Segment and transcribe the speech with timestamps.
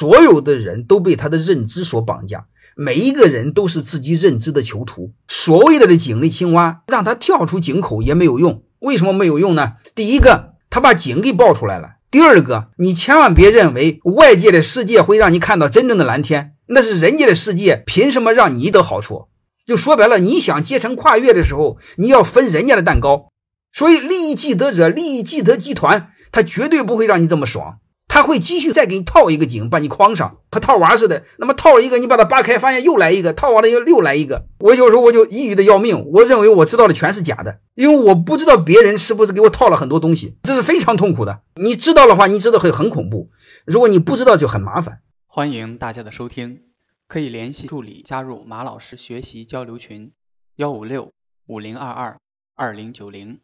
[0.00, 5.12] 所有的人都被他的认知所绑架，每一个人都是自己认知的囚徒。
[5.28, 8.62] 所谓的的井里青蛙，让他跳出井口也没有用。
[8.78, 9.72] 为什么没有用呢？
[9.94, 19.26] 第一个，他把井给爆出来了；第二个，你千万别认为外界的世界会让你看到真正的蓝天，那是人家的世界，凭什么让你得好处？
[19.66, 23.28] 就说白了，你想阶层跨越的时候，你要分人家的蛋糕。
[23.74, 27.80] 所以，利益既得者，利益既得集团，他绝对不会让你这么爽。
[28.12, 31.22] 他会继续再给你套一个井，把你框上，和套娃似的。
[31.38, 34.46] 那么套了一个，你把它扒开，发现又来一个，套完了又又来一个。
[34.58, 41.42] 我有时候我就抑郁的要命，我认为我知道的全是假的，因为我不知道别人是不是给我套了很多东西，这是非常痛苦的。
[41.54, 43.28] 你知道的话，你知道会很恐怖；
[43.64, 45.02] 如果你不知道，就很麻烦。
[45.28, 46.62] 欢迎大家的收听，
[47.06, 50.10] 可以联系助理加入马老师学习交流群：
[50.56, 51.12] 幺五六
[51.46, 52.18] 五零二二
[52.56, 53.38] 二零九零。